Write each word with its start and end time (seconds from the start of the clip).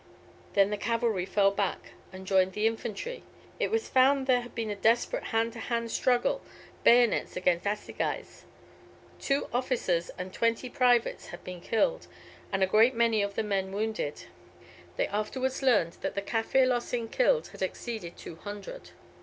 Then 0.53 0.71
the 0.71 0.77
cavalry 0.77 1.27
fell 1.27 1.51
back 1.51 1.91
and 2.11 2.25
joined 2.25 2.53
the 2.53 2.65
infantry. 2.65 3.21
It 3.59 3.69
was 3.69 3.87
found 3.87 4.25
there 4.25 4.41
had 4.41 4.55
been 4.55 4.71
a 4.71 4.75
desperate 4.75 5.25
hand 5.25 5.53
to 5.53 5.59
hand 5.59 5.91
struggle, 5.91 6.41
bayonets 6.83 7.37
against 7.37 7.67
assegais. 7.67 8.45
Two 9.19 9.47
officers 9.53 10.09
and 10.17 10.33
twenty 10.33 10.69
privates 10.71 11.27
had 11.27 11.43
been 11.43 11.61
killed, 11.61 12.07
and 12.51 12.63
a 12.63 12.65
great 12.65 12.95
many 12.95 13.21
of 13.21 13.35
the 13.35 13.43
men 13.43 13.71
wounded. 13.71 14.23
They 14.97 15.05
afterwards 15.05 15.61
learned 15.61 15.93
that 16.01 16.15
the 16.15 16.23
Kaffir 16.23 16.65
loss 16.65 16.93
in 16.93 17.07
killed 17.07 17.49
had 17.49 17.61
exceeded 17.61 18.17
two 18.17 18.37
hundred. 18.37 18.89